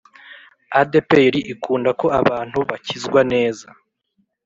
[0.81, 3.67] adeperi ikunda ko abantu bakizwa neza